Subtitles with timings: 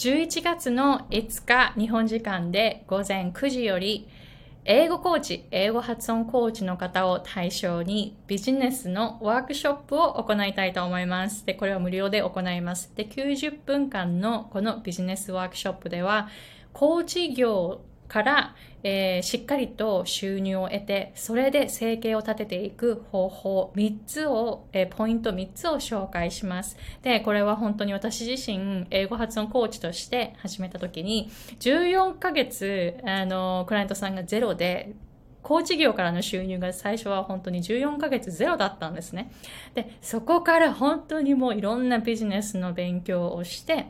[0.00, 4.08] 11月の5日、日本時間で午前9時より、
[4.64, 11.44] 英語コーチ、英語発音コーチの方を対象にビジネスのワークショップを行いたいと思います。
[11.44, 12.90] で、これは無料で行います。
[12.96, 16.28] で、90分間のこのビジネスワークショップでは、
[16.72, 26.76] コーチ業から、えー、しっかりと収入を得て、それで生計を立てていく方法3つを、えー、ポイント3つを紹介します。
[27.02, 31.30] で、これは本当に私自身、英語発音コーチとして始めた時に、
[31.60, 34.92] 14ヶ月、あの、クライアントさんがゼロで、
[35.42, 39.30] コーチ業からの収入が最初は本当に14ヶ月ゼロだったんですね。
[39.74, 43.86] で、そこから本当にもういろんなビジネスの勉強をして、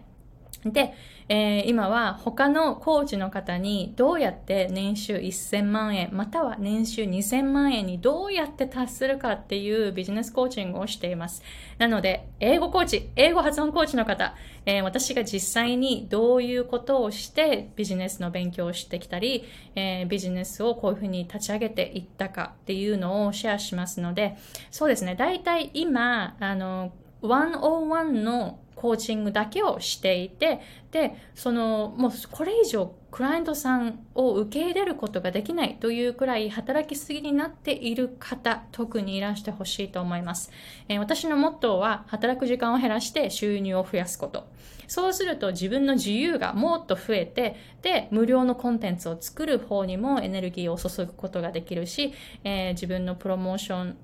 [0.64, 0.92] で、
[1.30, 11.42] えー、今は他のコーチの方にどうやって年収1000万円または年収2000万円にどうやって達するかっていうビジネスコーチングをしています。
[11.78, 14.34] なので、英語コーチ、英語発音コーチの方、
[14.66, 19.44] えー、私が実際にどういうことをしてビジネスの勉強をしてきたり、
[19.76, 24.36] えー、ビジネスをこういうふうに立ち上げていったかっていうのをシェアしますので、
[24.70, 40.50] そうですね、大体今、あの、101のコーチングだけをしていて、で、その、もうこれ以上クライアントさんを受け入れることができないというくらい働きすぎになっている方、特にいらしてほしいと思います、
[40.88, 44.48] えー、私のモットーは働く時間を減らして収入を増やすこと。
[44.88, 52.14] そうすると自分の自由がもっと増えて、で、無料のコンテンツを作る方にもエネルギーを注ぐことができるし、
[52.44, 53.96] えー、自分のプロモーション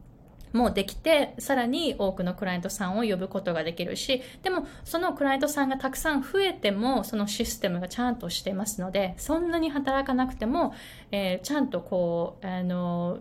[0.57, 10.75] もできて、さらに多くのクライアントさんを呼ぶことができるし、でもそのクライアントさんがたくさん増えても、そのシステムがちゃんとしてますので、そんなに働かなくても、
[11.13, 13.19] えー、ちゃんとこう、あの、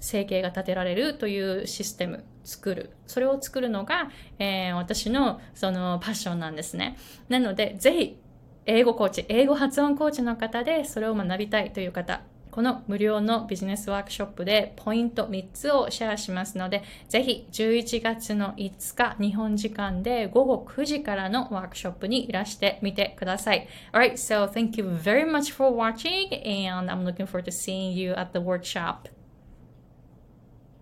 [0.00, 2.90] 生計が立てられるというシステム作る。
[3.06, 6.96] それを作るのが、えー、私のそのパッションなんですね。
[7.28, 8.18] なので、ぜひ、
[8.66, 12.20] 英語コーチ、英語発音コーチの方でそれを学びたいという方、
[12.58, 23.68] この無料のビジネスワークショップでポイント3つをシェアしますので、ぜひ11月の5日、日本時間で午後9時からのワークショップにいらしてみてください。
[23.92, 26.34] Alright, so thank you very much for watching
[26.74, 29.08] and I'm looking forward to seeing you at the workshop.